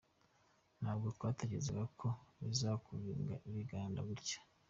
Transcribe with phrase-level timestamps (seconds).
[0.81, 2.07] Ntabwo twatekerezaga ko
[2.47, 3.07] bizakura
[3.51, 4.39] bingana gutya.